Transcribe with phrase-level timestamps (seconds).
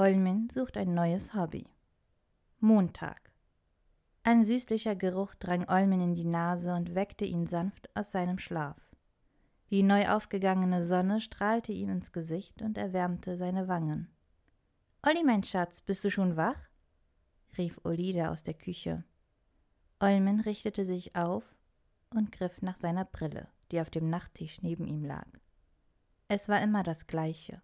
[0.00, 1.66] Olmin sucht ein neues Hobby.
[2.58, 3.34] Montag.
[4.22, 8.78] Ein süßlicher Geruch drang Olmin in die Nase und weckte ihn sanft aus seinem Schlaf.
[9.68, 14.08] Die neu aufgegangene Sonne strahlte ihm ins Gesicht und erwärmte seine Wangen.
[15.06, 16.70] Olli, mein Schatz, bist du schon wach?
[17.58, 19.04] rief Olida aus der Küche.
[19.98, 21.44] Olmin richtete sich auf
[22.14, 25.28] und griff nach seiner Brille, die auf dem Nachttisch neben ihm lag.
[26.28, 27.60] Es war immer das Gleiche.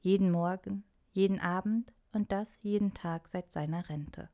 [0.00, 0.82] Jeden Morgen,
[1.16, 4.28] jeden Abend und das jeden Tag seit seiner Rente.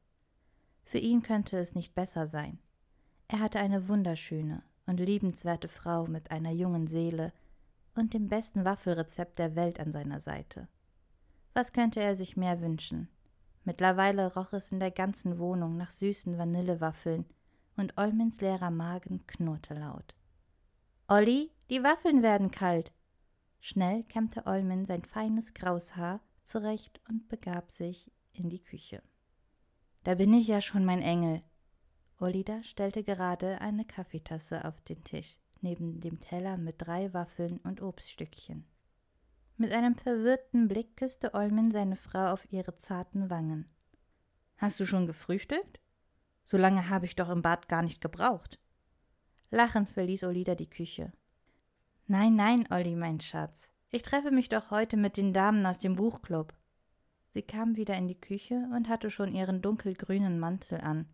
[0.84, 2.58] Für ihn könnte es nicht besser sein.
[3.28, 7.32] Er hatte eine wunderschöne und liebenswerte Frau mit einer jungen Seele
[7.94, 10.68] und dem besten Waffelrezept der Welt an seiner Seite.
[11.54, 13.08] Was könnte er sich mehr wünschen?
[13.64, 17.24] Mittlerweile roch es in der ganzen Wohnung nach süßen Vanillewaffeln,
[17.76, 20.14] und Olmins leerer Magen knurrte laut.
[21.08, 22.92] Olli, die Waffeln werden kalt.
[23.60, 29.02] Schnell kämmte Olmin sein feines graues Haar zurecht und begab sich in die Küche.
[30.04, 31.42] Da bin ich ja schon, mein Engel.
[32.18, 37.82] Olida stellte gerade eine Kaffeetasse auf den Tisch, neben dem Teller mit drei Waffeln und
[37.82, 38.64] Obststückchen.
[39.56, 43.68] Mit einem verwirrten Blick küsste Olmin seine Frau auf ihre zarten Wangen.
[44.56, 45.80] Hast du schon gefrühstückt?
[46.44, 48.58] So lange habe ich doch im Bad gar nicht gebraucht.
[49.50, 51.12] Lachend verließ Olida die Küche.
[52.06, 53.71] Nein, nein, Olli, mein Schatz.
[53.94, 56.54] Ich treffe mich doch heute mit den Damen aus dem Buchclub.
[57.34, 61.06] Sie kam wieder in die Küche und hatte schon ihren dunkelgrünen Mantel an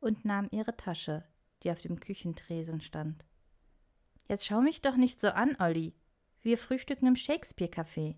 [0.00, 1.22] und nahm ihre Tasche,
[1.62, 3.24] die auf dem Küchentresen stand.
[4.28, 5.94] Jetzt schau mich doch nicht so an, Olli.
[6.42, 8.16] Wir frühstücken im Shakespeare-Café.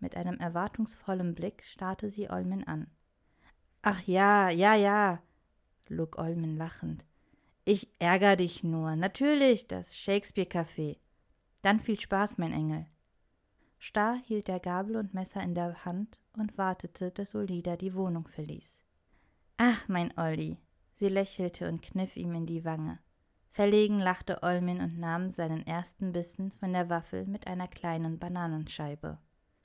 [0.00, 2.90] Mit einem erwartungsvollen Blick starrte sie Olmen an.
[3.80, 5.22] Ach ja, ja, ja,
[5.86, 7.04] log Olmen lachend.
[7.64, 8.96] Ich ärger dich nur.
[8.96, 10.96] Natürlich, das Shakespeare-Café.
[11.62, 12.86] Dann viel Spaß, mein Engel.
[13.78, 18.26] Starr hielt er Gabel und Messer in der Hand und wartete, dass Olida die Wohnung
[18.26, 18.78] verließ.
[19.58, 20.58] Ach, mein Olli.
[20.94, 22.98] Sie lächelte und kniff ihm in die Wange.
[23.50, 29.18] Verlegen lachte Olmin und nahm seinen ersten Bissen von der Waffel mit einer kleinen Bananenscheibe.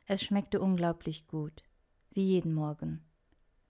[0.05, 1.63] Es schmeckte unglaublich gut,
[2.11, 3.03] wie jeden Morgen.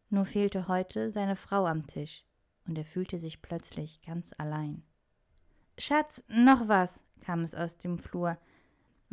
[0.10, 2.24] Nur fehlte heute seine Frau am Tisch
[2.68, 4.84] und er fühlte sich plötzlich ganz allein.
[5.78, 8.38] Schatz, noch was, kam es aus dem Flur.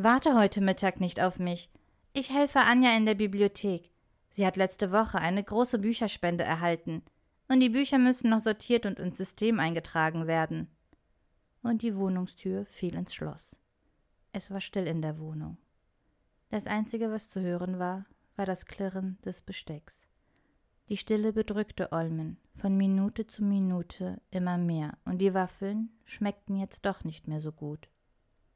[0.01, 1.69] Warte heute Mittag nicht auf mich.
[2.13, 3.91] Ich helfe Anja in der Bibliothek.
[4.31, 7.03] Sie hat letzte Woche eine große Bücherspende erhalten.
[7.49, 10.69] Und die Bücher müssen noch sortiert und ins System eingetragen werden.
[11.65, 13.57] Und die Wohnungstür fiel ins Schloss.
[14.31, 15.59] Es war still in der Wohnung.
[16.51, 20.07] Das Einzige, was zu hören war, war das Klirren des Bestecks.
[20.91, 26.87] Die Stille bedrückte Olmen, von Minute zu Minute immer mehr, und die Waffeln schmeckten jetzt
[26.87, 27.89] doch nicht mehr so gut.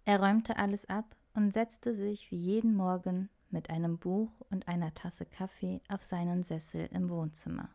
[0.05, 4.95] Er räumte alles ab und setzte sich wie jeden Morgen mit einem Buch und einer
[4.95, 7.69] Tasse Kaffee auf seinen Sessel im Wohnzimmer.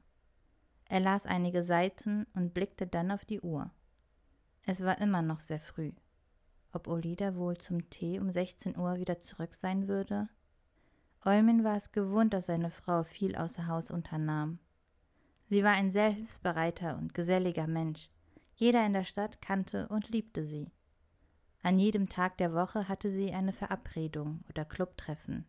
[0.85, 3.71] Er las einige Seiten und blickte dann auf die Uhr.
[4.63, 5.91] Es war immer noch sehr früh.
[6.71, 10.29] Ob Olida wohl zum Tee um 16 Uhr wieder zurück sein würde?
[11.25, 14.59] Olmin war es gewohnt, dass seine Frau viel außer Haus unternahm.
[15.49, 18.09] Sie war ein sehr hilfsbereiter und geselliger Mensch.
[18.55, 20.71] Jeder in der Stadt kannte und liebte sie.
[21.67, 25.45] An jedem Tag der Woche hatte sie eine Verabredung oder Clubtreffen.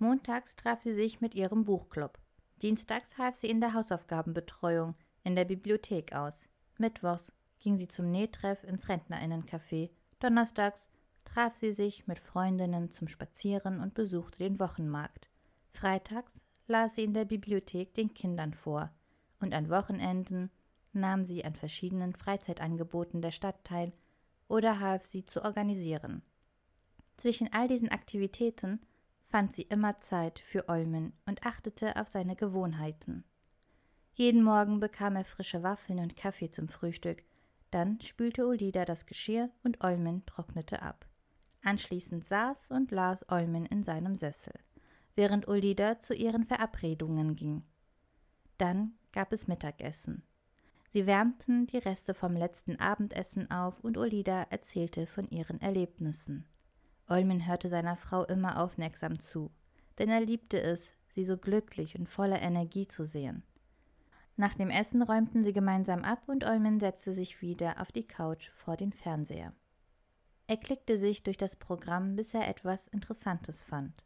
[0.00, 2.18] Montags traf sie sich mit ihrem Buchclub.
[2.62, 6.48] Dienstags half sie in der Hausaufgabenbetreuung in der Bibliothek aus.
[6.78, 7.30] Mittwochs
[7.60, 9.90] ging sie zum Nähtreff ins Rentnerinnencafé.
[10.18, 10.88] Donnerstags
[11.24, 15.30] traf sie sich mit Freundinnen zum Spazieren und besuchte den Wochenmarkt.
[15.70, 18.90] Freitags las sie in der Bibliothek den Kindern vor
[19.38, 20.50] und an Wochenenden
[20.92, 23.92] nahm sie an verschiedenen Freizeitangeboten der Stadt teil
[24.52, 26.22] oder half sie zu organisieren.
[27.16, 28.80] Zwischen all diesen Aktivitäten
[29.24, 33.24] fand sie immer Zeit für Olmen und achtete auf seine Gewohnheiten.
[34.12, 37.24] Jeden Morgen bekam er frische Waffeln und Kaffee zum Frühstück,
[37.70, 41.06] dann spülte Olida das Geschirr und Olmen trocknete ab.
[41.62, 44.52] Anschließend saß und las Olmen in seinem Sessel,
[45.14, 47.62] während Ulida zu ihren Verabredungen ging.
[48.58, 50.22] Dann gab es Mittagessen.
[50.92, 56.44] Sie wärmten die Reste vom letzten Abendessen auf und Olida erzählte von ihren Erlebnissen.
[57.08, 59.50] Olmen hörte seiner Frau immer aufmerksam zu,
[59.98, 63.42] denn er liebte es, sie so glücklich und voller Energie zu sehen.
[64.36, 68.50] Nach dem Essen räumten sie gemeinsam ab und Olmen setzte sich wieder auf die Couch
[68.50, 69.54] vor den Fernseher.
[70.46, 74.04] Er klickte sich durch das Programm, bis er etwas Interessantes fand.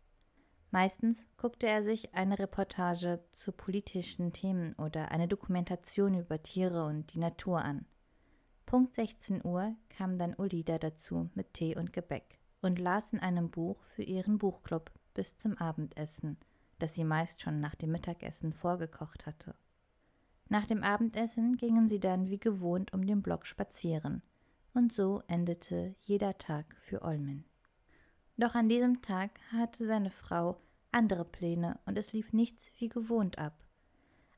[0.76, 7.14] Meistens guckte er sich eine Reportage zu politischen Themen oder eine Dokumentation über Tiere und
[7.14, 7.86] die Natur an.
[8.66, 13.48] Punkt 16 Uhr kam dann Ulida dazu mit Tee und Gebäck und las in einem
[13.48, 16.36] Buch für ihren Buchclub bis zum Abendessen,
[16.78, 19.54] das sie meist schon nach dem Mittagessen vorgekocht hatte.
[20.50, 24.20] Nach dem Abendessen gingen sie dann wie gewohnt um den Block spazieren,
[24.74, 27.46] und so endete jeder Tag für Olmen.
[28.36, 30.60] Doch an diesem Tag hatte seine Frau
[30.96, 33.52] andere Pläne und es lief nichts wie gewohnt ab.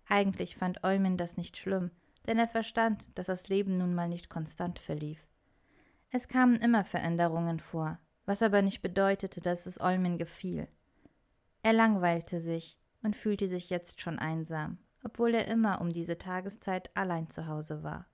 [0.09, 1.91] Eigentlich fand Olmen das nicht schlimm,
[2.27, 5.27] denn er verstand, dass das Leben nun mal nicht konstant verlief.
[6.11, 10.69] Es kamen immer Veränderungen vor, was aber nicht bedeutete, dass es Olmen gefiel.
[11.63, 16.91] Er langweilte sich und fühlte sich jetzt schon einsam, obwohl er immer um diese Tageszeit
[16.97, 18.07] allein zu Hause war.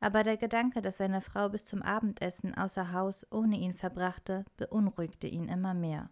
[0.00, 5.26] Aber der Gedanke, dass seine Frau bis zum Abendessen außer Haus ohne ihn verbrachte, beunruhigte
[5.26, 6.10] ihn immer mehr.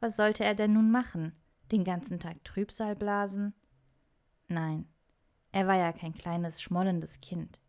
[0.00, 1.32] Was sollte er denn nun machen?
[1.72, 3.54] Den ganzen Tag Trübsal blasen?
[4.48, 4.86] Nein,
[5.52, 7.60] er war ja kein kleines, schmollendes Kind.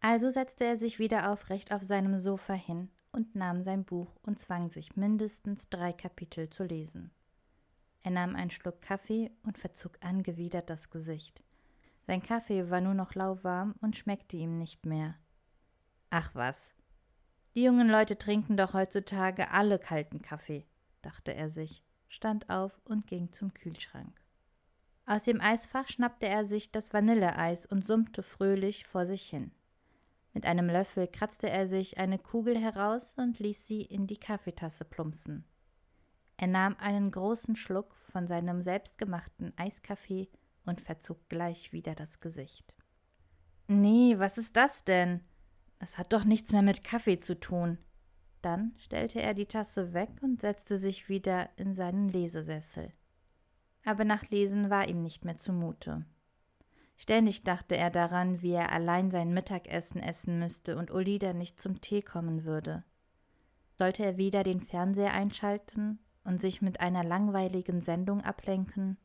[0.00, 4.40] Also setzte er sich wieder aufrecht auf seinem Sofa hin und nahm sein Buch und
[4.40, 7.10] zwang sich mindestens drei Kapitel zu lesen.
[8.02, 11.42] Er nahm einen Schluck Kaffee und verzog angewidert das Gesicht.
[12.06, 15.16] Sein Kaffee war nur noch lauwarm und schmeckte ihm nicht mehr.
[16.10, 16.72] Ach was.
[17.54, 20.64] Die jungen Leute trinken doch heutzutage alle kalten Kaffee,
[21.06, 24.20] dachte er sich, stand auf und ging zum Kühlschrank.
[25.06, 29.52] Aus dem Eisfach schnappte er sich das Vanilleeis und summte fröhlich vor sich hin.
[30.34, 34.84] Mit einem Löffel kratzte er sich eine Kugel heraus und ließ sie in die Kaffeetasse
[34.84, 35.44] plumpsen.
[36.36, 40.28] Er nahm einen großen Schluck von seinem selbstgemachten Eiskaffee
[40.66, 42.74] und verzog gleich wieder das Gesicht.
[43.68, 45.20] Nee, was ist das denn?
[45.78, 47.78] Das hat doch nichts mehr mit Kaffee zu tun.
[48.46, 52.92] Dann stellte er die Tasse weg und setzte sich wieder in seinen Lesesessel.
[53.84, 56.04] Aber nach Lesen war ihm nicht mehr zumute.
[56.96, 61.80] Ständig dachte er daran, wie er allein sein Mittagessen essen müsste und Olida nicht zum
[61.80, 62.84] Tee kommen würde.
[63.72, 68.96] Sollte er wieder den Fernseher einschalten und sich mit einer langweiligen Sendung ablenken?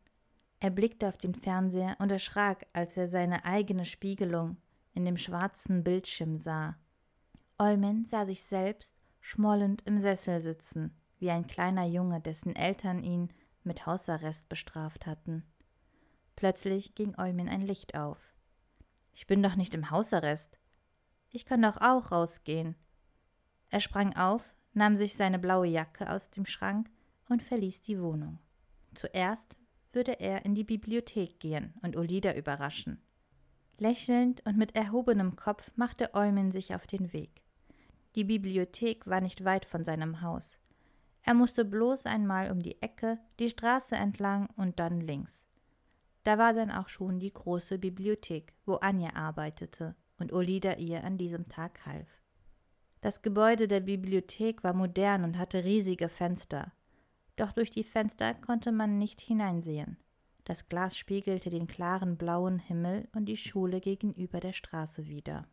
[0.59, 4.57] Er blickte auf den Fernseher und erschrak, als er seine eigene Spiegelung
[4.93, 6.77] in dem schwarzen Bildschirm sah.
[7.57, 13.29] Eumen sah sich selbst schmollend im Sessel sitzen, wie ein kleiner Junge, dessen Eltern ihn
[13.63, 15.43] mit Hausarrest bestraft hatten.
[16.35, 18.17] Plötzlich ging Eumen ein Licht auf.
[19.13, 20.57] Ich bin doch nicht im Hausarrest.
[21.29, 22.75] Ich kann doch auch rausgehen.
[23.69, 26.89] Er sprang auf, nahm sich seine blaue Jacke aus dem Schrank
[27.29, 28.39] und verließ die Wohnung.
[28.95, 29.55] Zuerst
[29.93, 33.01] würde er in die Bibliothek gehen und Olida überraschen.
[33.77, 37.41] Lächelnd und mit erhobenem Kopf machte Eumen sich auf den Weg.
[38.15, 40.59] Die Bibliothek war nicht weit von seinem Haus.
[41.23, 45.45] Er musste bloß einmal um die Ecke, die Straße entlang und dann links.
[46.23, 51.17] Da war dann auch schon die große Bibliothek, wo Anja arbeitete und Olida ihr an
[51.17, 52.07] diesem Tag half.
[53.01, 56.71] Das Gebäude der Bibliothek war modern und hatte riesige Fenster
[57.41, 59.97] doch durch die Fenster konnte man nicht hineinsehen.
[60.43, 65.47] Das Glas spiegelte den klaren blauen Himmel und die Schule gegenüber der Straße wider.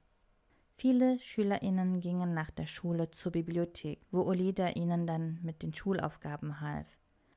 [0.80, 6.60] Viele SchülerInnen gingen nach der Schule zur Bibliothek, wo Olida ihnen dann mit den Schulaufgaben
[6.60, 6.86] half.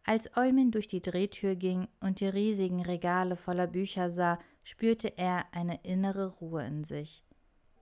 [0.03, 5.45] Als Eumin durch die Drehtür ging und die riesigen Regale voller Bücher sah, spürte er
[5.53, 7.25] eine innere Ruhe in sich.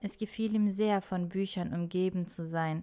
[0.00, 2.82] Es gefiel ihm sehr, von Büchern umgeben zu sein,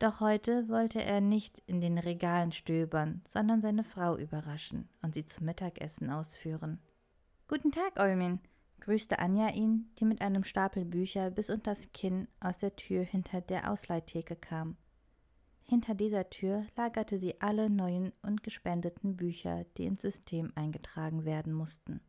[0.00, 5.26] doch heute wollte er nicht in den Regalen stöbern, sondern seine Frau überraschen und sie
[5.26, 6.80] zum Mittagessen ausführen.
[7.46, 8.40] Guten Tag, Eumin,
[8.80, 13.40] grüßte Anja ihn, die mit einem Stapel Bücher bis unters Kinn aus der Tür hinter
[13.40, 14.76] der Ausleihtheke kam.
[15.66, 21.52] Hinter dieser Tür lagerte sie alle neuen und gespendeten Bücher, die ins System eingetragen werden
[21.54, 22.00] mussten.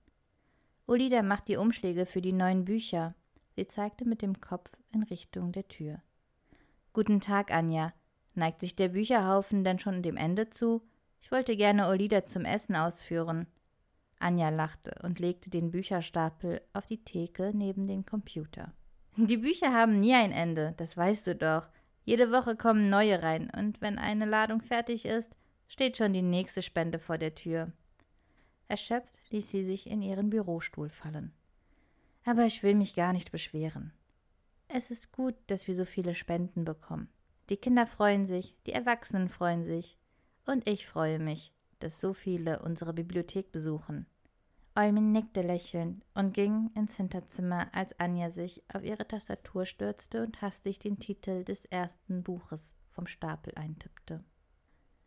[0.88, 3.16] Olida macht die Umschläge für die neuen Bücher.
[3.56, 6.02] Sie zeigte mit dem Kopf in Richtung der Tür.
[6.94, 7.94] Guten Tag, Anja.
[8.34, 10.82] Neigt sich der Bücherhaufen denn schon dem Ende zu?
[11.22, 13.48] Ich wollte gerne Olida zum Essen ausführen.
[14.20, 18.74] Anja lachte und legte den Bücherstapel auf die Theke neben dem Computer.
[19.18, 21.68] Die Bücher haben nie ein Ende, das weißt du doch.
[22.04, 25.36] Jede Woche kommen neue rein, und wenn eine Ladung fertig ist,
[25.68, 27.72] steht schon die nächste Spende vor der Tür.
[28.68, 31.34] Erschöpft ließ sie sich in ihren Bürostuhl fallen.
[32.26, 33.94] Aber ich will mich gar nicht beschweren.
[34.68, 37.10] Es ist gut, dass wir so viele Spenden bekommen.
[37.50, 39.98] Die Kinder freuen sich, die Erwachsenen freuen sich.
[40.46, 41.54] Und ich freue mich,
[41.86, 44.08] dass so viele unsere Bibliothek besuchen.
[44.76, 50.42] Eumin nickte lächelnd und ging ins Hinterzimmer, als Anja sich auf ihre Tastatur stürzte und
[50.42, 54.24] hastig den Titel des ersten Buches vom Stapel eintippte.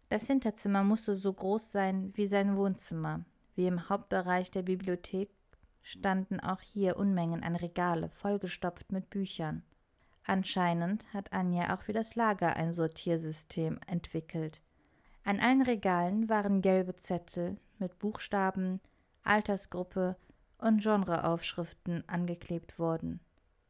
[0.09, 3.25] Das Hinterzimmer musste so groß sein wie sein Wohnzimmer,
[3.57, 5.31] wie im Hauptbereich der Bibliothek
[5.83, 9.65] standen auch hier Unmengen an Regale vollgestopft mit Büchern.
[10.25, 14.63] Anscheinend hat Anja auch für das Lager ein Sortiersystem entwickelt.
[15.29, 18.81] An allen Regalen waren gelbe Zettel mit Buchstaben,
[19.25, 20.17] Altersgruppe
[20.57, 23.21] und Genreaufschriften angeklebt worden.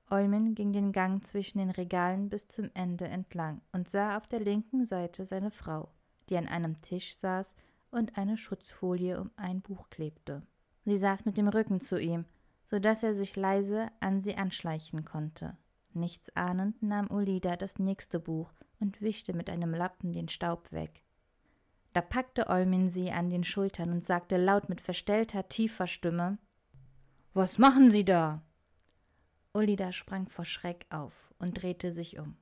[0.09, 4.39] Eumen ging den Gang zwischen den Regalen bis zum Ende entlang und sah auf der
[4.39, 5.89] linken Seite seine Frau,
[6.29, 7.57] die an einem Tisch saß
[7.91, 10.43] und eine Schutzfolie um ein Buch klebte.
[10.85, 12.25] Sie saß mit dem Rücken zu ihm,
[12.67, 15.57] so dass er sich leise an sie anschleichen konnte.
[15.93, 21.03] Nichts ahnend nahm Ulida das nächste Buch und wischte mit einem Lappen den Staub weg.
[21.99, 26.39] Da packte Eumin sie an den Schultern und sagte laut mit verstellter, tiefer Stimme
[27.35, 28.41] Was machen Sie da?
[29.53, 32.37] Ulida sprang vor Schreck auf und drehte sich um.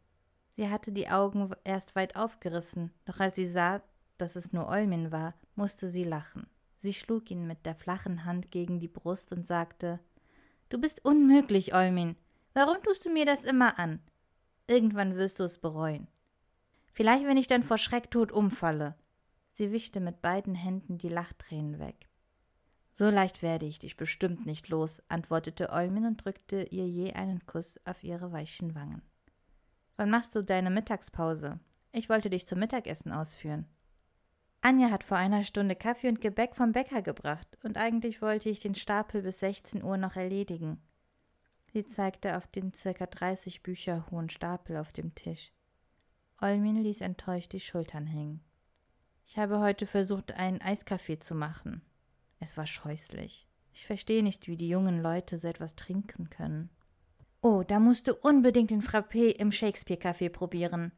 [0.56, 3.80] Sie hatte die Augen erst weit aufgerissen, doch als sie sah,
[4.18, 6.46] dass es nur Eumin war, musste sie lachen.
[6.76, 10.00] Sie schlug ihn mit der flachen Hand gegen die Brust und sagte
[10.68, 12.14] Du bist unmöglich, Eumin.
[12.52, 14.00] Warum tust du mir das immer an?
[14.66, 16.08] Irgendwann wirst du es bereuen.
[16.92, 18.96] Vielleicht, wenn ich dann vor Schreck tot umfalle.
[19.56, 22.10] Sie wischte mit beiden Händen die Lachtränen weg.
[22.92, 27.46] So leicht werde ich dich bestimmt nicht los, antwortete Eumin und drückte ihr je einen
[27.46, 29.00] Kuss auf ihre weichen Wangen.
[29.96, 31.58] Wann machst du deine Mittagspause?
[31.92, 33.66] Ich wollte dich zum Mittagessen ausführen.
[34.60, 38.60] Anja hat vor einer Stunde Kaffee und Gebäck vom Bäcker gebracht, und eigentlich wollte ich
[38.60, 40.82] den Stapel bis 16 Uhr noch erledigen.
[41.72, 45.50] Sie zeigte auf den circa 30 Bücher hohen Stapel auf dem Tisch.
[46.42, 48.45] Olmin ließ enttäuscht die Schultern hängen.
[49.28, 51.82] Ich habe heute versucht, einen Eiskaffee zu machen.
[52.38, 53.48] Es war scheußlich.
[53.72, 56.70] Ich verstehe nicht, wie die jungen Leute so etwas trinken können.
[57.42, 60.92] Oh, da musst du unbedingt den Frappé im Shakespeare-Café probieren.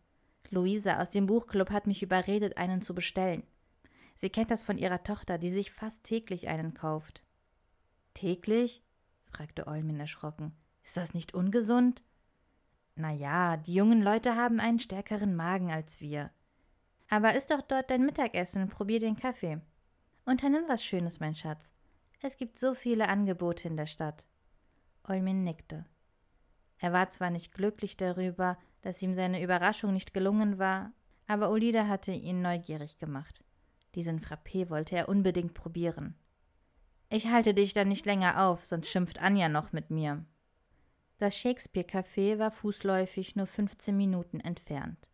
[0.50, 3.42] Luisa aus dem Buchclub hat mich überredet, einen zu bestellen.
[4.14, 7.22] Sie kennt das von ihrer Tochter, die sich fast täglich einen kauft.
[8.12, 8.82] Täglich?
[9.24, 10.52] fragte Eumin erschrocken.
[10.84, 12.02] Ist das nicht ungesund?
[12.94, 16.30] Na ja, die jungen Leute haben einen stärkeren Magen als wir.
[17.08, 19.60] Aber iss doch dort dein Mittagessen und probier den Kaffee.
[20.24, 21.72] Unternimm was Schönes, mein Schatz.
[22.20, 24.26] Es gibt so viele Angebote in der Stadt.
[25.04, 25.86] Olmin nickte.
[26.78, 30.92] Er war zwar nicht glücklich darüber, dass ihm seine Überraschung nicht gelungen war,
[31.26, 33.42] aber Olida hatte ihn neugierig gemacht.
[33.94, 36.14] Diesen Frappé wollte er unbedingt probieren.
[37.10, 40.24] Ich halte dich dann nicht länger auf, sonst schimpft Anja noch mit mir.
[41.18, 45.08] Das Shakespeare-Café war fußläufig nur 15 Minuten entfernt.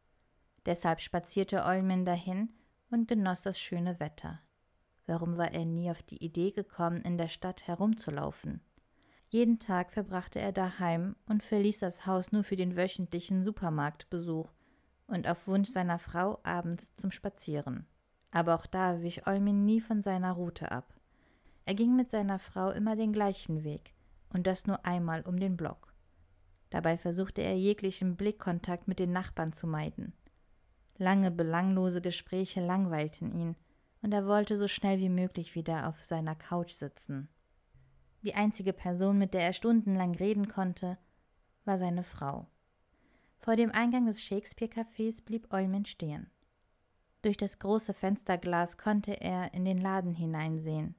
[0.66, 2.50] Deshalb spazierte Olmin dahin
[2.90, 4.40] und genoss das schöne Wetter.
[5.06, 8.60] Warum war er nie auf die Idee gekommen, in der Stadt herumzulaufen?
[9.28, 14.48] Jeden Tag verbrachte er daheim und verließ das Haus nur für den wöchentlichen Supermarktbesuch
[15.06, 17.86] und auf Wunsch seiner Frau abends zum Spazieren.
[18.30, 20.94] Aber auch da wich Olmin nie von seiner Route ab.
[21.66, 23.94] Er ging mit seiner Frau immer den gleichen Weg
[24.32, 25.92] und das nur einmal um den Block.
[26.70, 30.12] Dabei versuchte er jeglichen Blickkontakt mit den Nachbarn zu meiden.
[30.96, 33.56] Lange belanglose Gespräche langweilten ihn,
[34.02, 37.28] und er wollte so schnell wie möglich wieder auf seiner Couch sitzen.
[38.22, 40.98] Die einzige Person, mit der er stundenlang reden konnte,
[41.64, 42.46] war seine Frau.
[43.38, 46.30] Vor dem Eingang des Shakespeare-Cafés blieb Eumen stehen.
[47.22, 50.94] Durch das große Fensterglas konnte er in den Laden hineinsehen.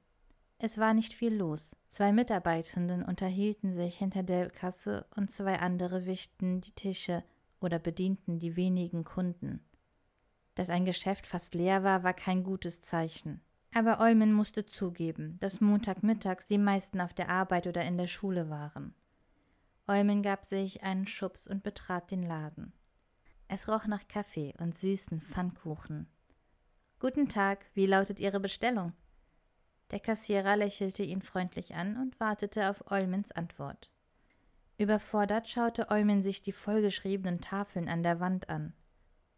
[0.58, 1.70] Es war nicht viel los.
[1.88, 7.24] Zwei Mitarbeitenden unterhielten sich hinter der Kasse und zwei andere wischten die Tische
[7.60, 9.60] oder bedienten die wenigen Kunden.
[10.56, 13.42] Dass ein Geschäft fast leer war, war kein gutes Zeichen.
[13.74, 18.48] Aber Eumen musste zugeben, dass Montagmittags die meisten auf der Arbeit oder in der Schule
[18.48, 18.94] waren.
[19.86, 22.72] Eumen gab sich einen Schubs und betrat den Laden.
[23.48, 26.08] Es roch nach Kaffee und süßen Pfannkuchen.
[27.00, 28.94] Guten Tag, wie lautet Ihre Bestellung?
[29.90, 33.90] Der Kassierer lächelte ihn freundlich an und wartete auf Eumens Antwort.
[34.78, 38.72] Überfordert schaute Eumen sich die vollgeschriebenen Tafeln an der Wand an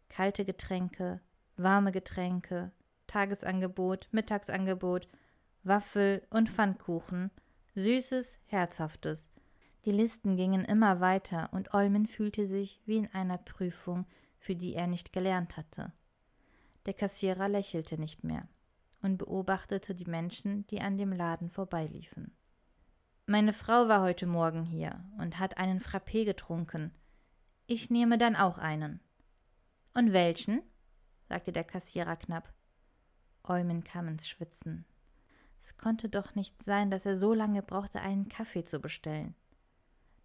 [0.09, 1.21] kalte Getränke,
[1.57, 2.71] warme Getränke,
[3.07, 5.07] Tagesangebot, Mittagsangebot,
[5.63, 7.31] Waffel und Pfannkuchen,
[7.75, 9.29] Süßes, Herzhaftes.
[9.85, 14.05] Die Listen gingen immer weiter und Olmen fühlte sich wie in einer Prüfung,
[14.37, 15.93] für die er nicht gelernt hatte.
[16.85, 18.47] Der Kassierer lächelte nicht mehr
[19.01, 22.35] und beobachtete die Menschen, die an dem Laden vorbeiliefen.
[23.25, 26.91] Meine Frau war heute Morgen hier und hat einen Frappé getrunken.
[27.67, 28.99] Ich nehme dann auch einen.
[29.99, 30.61] Und welchen?
[31.27, 32.53] sagte der Kassierer knapp.
[33.43, 34.85] Eumen kam ins Schwitzen.
[35.61, 39.35] Es konnte doch nicht sein, dass er so lange brauchte, einen Kaffee zu bestellen.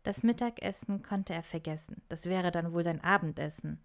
[0.05, 3.81] Das Mittagessen konnte er vergessen, das wäre dann wohl sein Abendessen.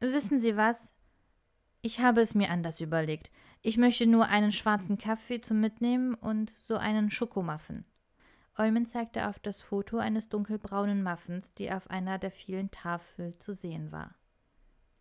[0.00, 0.94] Wissen Sie was?
[1.82, 3.30] Ich habe es mir anders überlegt.
[3.60, 7.84] Ich möchte nur einen schwarzen Kaffee zum Mitnehmen und so einen Schokomuffin.
[8.56, 13.52] Olmen zeigte auf das Foto eines dunkelbraunen Muffins, die auf einer der vielen Tafeln zu
[13.52, 14.14] sehen war.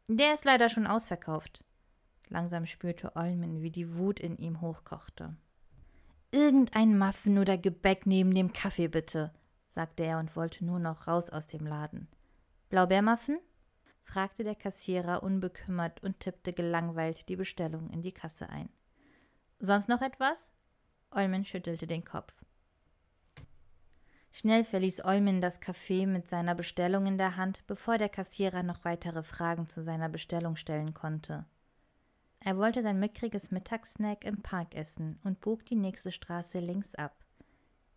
[0.10, 1.64] Der ist leider schon ausverkauft.
[2.30, 5.36] Langsam spürte Olmen, wie die Wut in ihm hochkochte.
[6.32, 9.34] Irgendein Muffin oder Gebäck neben dem Kaffee bitte,
[9.70, 12.08] sagte er und wollte nur noch raus aus dem Laden.
[12.70, 13.40] Blaubeermuffin?
[14.04, 18.70] fragte der Kassierer unbekümmert und tippte gelangweilt die Bestellung in die Kasse ein.
[19.60, 20.52] Sonst noch etwas?
[21.12, 22.34] Olmen schüttelte den Kopf.
[24.40, 28.86] Schnell verließ Olmin das Café mit seiner Bestellung in der Hand, bevor der Kassierer noch
[28.86, 31.48] weitere Fragen zu seiner Bestellung stellen konnte.
[32.40, 37.26] Er wollte sein mickriges Mittagssnack im Park essen und bog die nächste Straße links ab.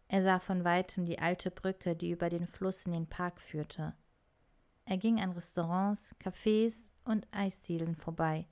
[0.08, 3.92] Er sah von weitem die alte Brücke, die über den Fluss in den Park führte.
[4.86, 8.46] Er ging an Restaurants, Cafés und Eisdielen vorbei.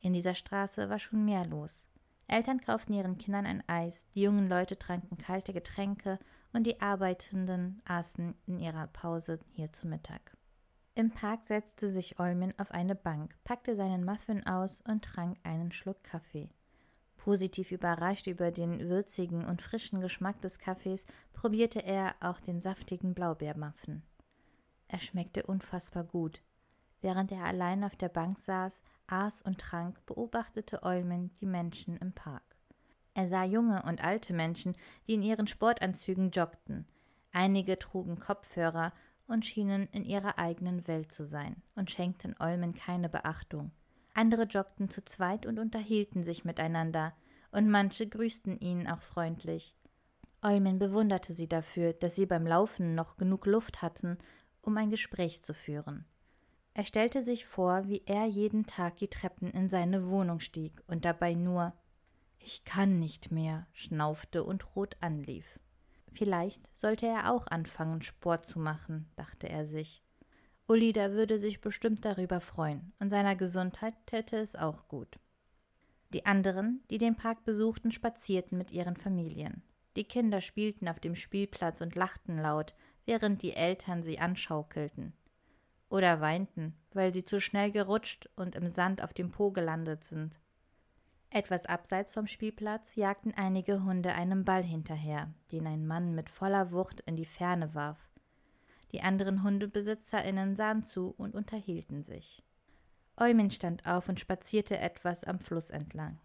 [0.00, 1.86] In dieser Straße war schon mehr los.
[2.28, 6.18] Eltern kauften ihren Kindern ein Eis, die jungen Leute tranken kalte Getränke
[6.52, 10.36] und die Arbeitenden aßen in ihrer Pause hier zu Mittag.
[10.94, 15.70] Im Park setzte sich Olmin auf eine Bank, packte seinen Muffin aus und trank einen
[15.72, 16.48] Schluck Kaffee.
[17.18, 23.14] Positiv überrascht über den würzigen und frischen Geschmack des Kaffees, probierte er auch den saftigen
[23.14, 24.02] Blaubeermuffin.
[24.88, 26.42] Er schmeckte unfassbar gut.
[27.00, 32.12] Während er allein auf der Bank saß, aß und trank, beobachtete Olmin die Menschen im
[32.12, 32.45] Park.
[33.16, 36.84] Er sah junge und alte Menschen, die in ihren Sportanzügen joggten.
[37.32, 38.92] Einige trugen Kopfhörer
[39.26, 43.70] und schienen in ihrer eigenen Welt zu sein und schenkten Olmen keine Beachtung.
[44.12, 47.14] Andere joggten zu zweit und unterhielten sich miteinander,
[47.52, 49.74] und manche grüßten ihn auch freundlich.
[50.42, 54.18] Olmen bewunderte sie dafür, dass sie beim Laufen noch genug Luft hatten,
[54.60, 56.04] um ein Gespräch zu führen.
[56.74, 61.06] Er stellte sich vor, wie er jeden Tag die Treppen in seine Wohnung stieg und
[61.06, 61.72] dabei nur
[62.38, 65.58] Ich kann nicht mehr schnaufte und rot anlief.
[66.12, 70.02] Vielleicht sollte er auch anfangen, Sport zu machen, dachte er sich.
[70.68, 75.18] Ulida würde sich bestimmt darüber freuen, und seiner Gesundheit täte es auch gut.
[76.12, 79.62] Die anderen, die den Park besuchten, spazierten mit ihren Familien.
[79.96, 85.12] Die Kinder spielten auf dem Spielplatz und lachten laut, während die Eltern sie anschaukelten.
[85.88, 90.40] Oder weinten, weil sie zu schnell gerutscht und im Sand auf dem Po gelandet sind.
[91.30, 96.72] Etwas abseits vom Spielplatz jagten einige Hunde einem Ball hinterher, den ein Mann mit voller
[96.72, 97.98] Wucht in die Ferne warf.
[98.92, 102.42] Die anderen HundebesitzerInnen sahen zu und unterhielten sich.
[103.16, 106.18] Eumin stand auf und spazierte etwas am Fluss entlang.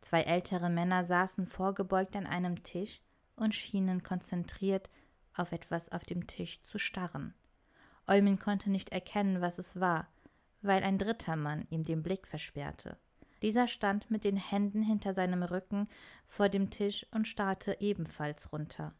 [0.00, 3.02] Zwei ältere Männer saßen vorgebeugt an einem Tisch
[3.34, 4.88] und schienen konzentriert
[5.34, 7.34] auf etwas auf dem Tisch zu starren.
[8.06, 10.08] Eumin konnte nicht erkennen, was es war,
[10.62, 12.96] weil ein dritter Mann ihm den Blick versperrte.
[13.42, 15.88] Dieser stand mit den Händen hinter seinem Rücken
[16.24, 18.94] vor dem Tisch und starrte ebenfalls runter.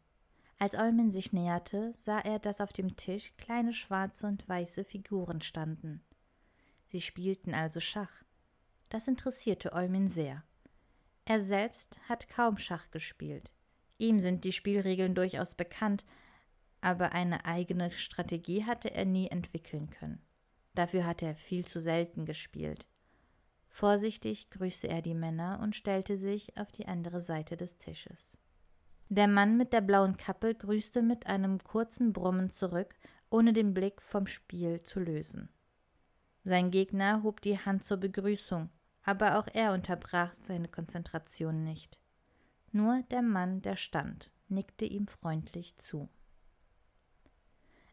[0.59, 5.41] Als Olmin sich näherte, sah er, dass auf dem Tisch kleine schwarze und weiße Figuren
[5.41, 6.01] standen.
[6.87, 8.23] Sie spielten also Schach.
[8.89, 10.43] Das interessierte Olmin sehr.
[11.25, 13.51] Er selbst hat kaum Schach gespielt.
[13.97, 16.05] Ihm sind die Spielregeln durchaus bekannt,
[16.81, 20.21] aber eine eigene Strategie hatte er nie entwickeln können.
[20.73, 22.87] Dafür hatte er viel zu selten gespielt.
[23.77, 28.35] Vorsichtig grüßte er die Männer und stellte sich auf die andere Seite des Tisches.
[29.07, 32.95] Der Mann mit der blauen Kappe grüßte mit einem kurzen Brummen zurück,
[33.29, 35.49] ohne den Blick vom Spiel zu lösen.
[36.43, 38.71] Sein Gegner hob die Hand zur Begrüßung,
[39.03, 41.99] aber auch er unterbrach seine Konzentration nicht.
[42.71, 46.09] Nur der Mann, der stand, nickte ihm freundlich zu.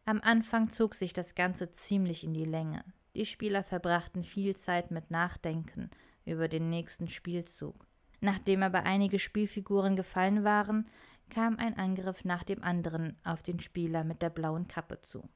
[0.03, 2.83] Am Anfang zog sich das Ganze ziemlich in die Länge.
[3.15, 5.89] Die Spieler verbrachten viel Zeit mit Nachdenken
[6.25, 7.87] über den nächsten Spielzug.
[8.19, 10.85] Nachdem aber einige Spielfiguren gefallen waren,
[11.29, 15.29] kam ein Angriff nach dem anderen auf den Spieler mit der blauen Kappe zu.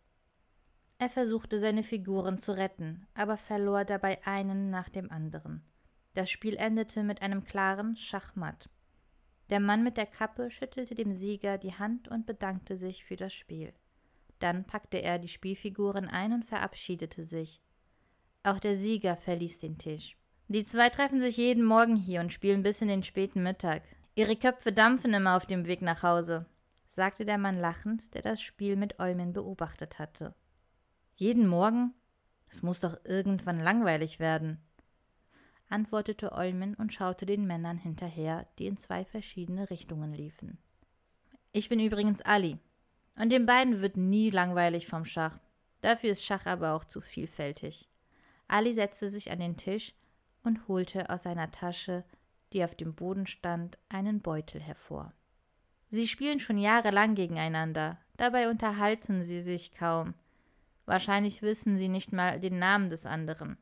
[0.98, 5.64] Er versuchte seine Figuren zu retten, aber verlor dabei einen nach dem anderen.
[6.16, 8.70] Das Spiel endete mit einem klaren Schachmatt.
[9.50, 13.34] Der Mann mit der Kappe schüttelte dem Sieger die Hand und bedankte sich für das
[13.34, 13.74] Spiel.
[14.40, 17.62] Dann packte er die Spielfiguren ein und verabschiedete sich.
[18.44, 20.18] Auch der Sieger verließ den Tisch.
[20.48, 23.84] Die zwei treffen sich jeden Morgen hier und spielen bis in den späten Mittag.
[24.16, 26.46] Ihre Köpfe dampfen immer auf dem Weg nach Hause,
[26.90, 30.34] sagte der Mann lachend, der das Spiel mit Olmen beobachtet hatte.
[31.16, 31.94] Jeden Morgen?
[32.50, 34.60] Es muss doch irgendwann langweilig werden,
[35.70, 40.58] antwortete Olmen und schaute den Männern hinterher, die in zwei verschiedene Richtungen liefen.
[41.52, 42.58] Ich bin übrigens Ali,
[43.16, 45.40] und den beiden wird nie langweilig vom Schach.
[45.82, 47.89] Dafür ist Schach aber auch zu vielfältig.
[48.50, 49.94] Ali setzte sich an den Tisch
[50.44, 52.04] und holte aus seiner Tasche,
[52.52, 55.14] die auf dem Boden stand, einen Beutel hervor.
[55.92, 60.14] Sie spielen schon jahrelang gegeneinander, dabei unterhalten sie sich kaum.
[60.86, 63.58] Wahrscheinlich wissen sie nicht mal den Namen des anderen.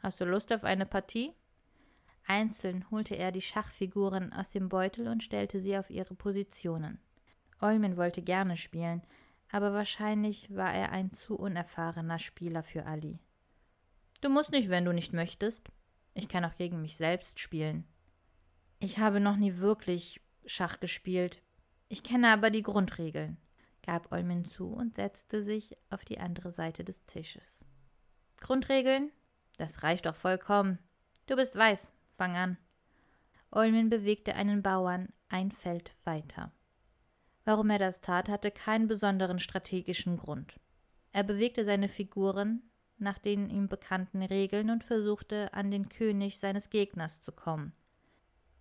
[0.00, 1.32] Hast du Lust auf eine Partie?
[2.26, 7.00] Einzeln holte er die Schachfiguren aus dem Beutel und stellte sie auf ihre Positionen.
[7.60, 9.02] Olmen wollte gerne spielen,
[9.50, 13.18] aber wahrscheinlich war er ein zu unerfahrener Spieler für Ali.
[14.20, 15.68] Du musst nicht, wenn du nicht möchtest.
[16.14, 17.84] Ich kann auch gegen mich selbst spielen.
[18.80, 21.42] Ich habe noch nie wirklich Schach gespielt.
[21.88, 23.38] Ich kenne aber die Grundregeln,
[23.84, 27.64] gab Olmin zu und setzte sich auf die andere Seite des Tisches.
[28.40, 29.10] Grundregeln?
[29.56, 30.78] Das reicht doch vollkommen.
[31.26, 31.92] Du bist weiß.
[32.16, 32.58] Fang an.
[33.50, 36.52] Olmin bewegte einen Bauern ein Feld weiter.
[37.44, 40.60] Warum er das tat, hatte keinen besonderen strategischen Grund.
[41.12, 42.67] Er bewegte seine Figuren
[43.00, 47.72] nach den ihm bekannten Regeln und versuchte, an den König seines Gegners zu kommen.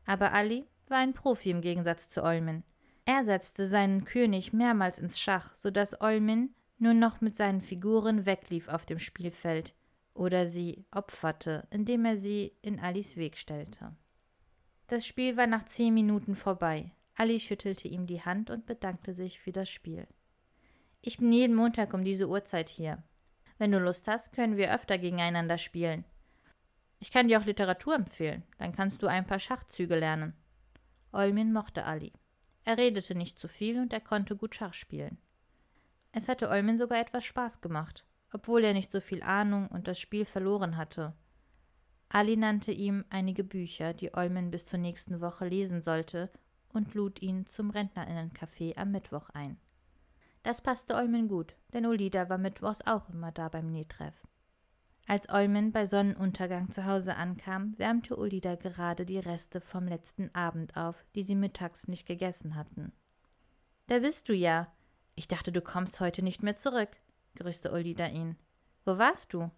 [0.06, 2.64] Aber Ali war ein Profi im Gegensatz zu Olmin.
[3.06, 8.26] Er setzte seinen König mehrmals ins Schach, so dass Olmin nur noch mit seinen Figuren
[8.26, 9.74] weglief auf dem Spielfeld
[10.14, 13.96] oder sie opferte, indem er sie in Alis Weg stellte.
[14.88, 16.92] Das Spiel war nach zehn Minuten vorbei.
[17.16, 20.08] Ali schüttelte ihm die Hand und bedankte sich für das Spiel.
[21.02, 23.04] Ich bin jeden Montag um diese Uhrzeit hier.
[23.58, 26.06] Wenn du Lust hast, können wir öfter gegeneinander spielen.
[27.00, 30.34] Ich kann dir auch Literatur empfehlen, dann kannst du ein paar Schachzüge lernen.
[31.12, 32.14] Olmin mochte Ali.
[32.64, 35.18] Er redete nicht zu viel und er konnte gut Schach spielen.
[36.12, 40.00] Es hatte Olmin sogar etwas Spaß gemacht, obwohl er nicht so viel Ahnung und das
[40.00, 41.14] Spiel verloren hatte.
[42.10, 46.32] Ali nannte ihm einige Bücher, die Olmin bis zur nächsten Woche lesen sollte,
[46.74, 49.58] und lud ihn zum Rentnerinnencafé am Mittwoch ein.
[50.48, 54.16] Das passte Olmin gut, denn Olida war mittwochs auch immer da beim Nähtreff.
[55.06, 60.78] Als Olmin bei Sonnenuntergang zu Hause ankam, wärmte Olida gerade die Reste vom letzten Abend
[60.78, 62.94] auf, die sie mittags nicht gegessen hatten.
[63.88, 64.72] Da bist du ja.
[65.16, 66.92] Ich dachte, du kommst heute nicht mehr zurück,
[67.36, 68.38] grüßte Olida ihn.
[68.86, 69.52] Wo warst du?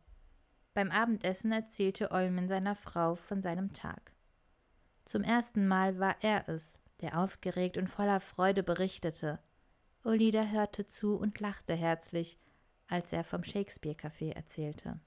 [0.74, 4.12] Beim Abendessen erzählte Olmin seiner Frau von seinem Tag.
[5.06, 9.38] Zum ersten Mal war er es, der aufgeregt und voller Freude berichtete.
[10.04, 12.40] Olida hörte zu und lachte herzlich,
[12.88, 15.00] als er vom Shakespeare-Café erzählte.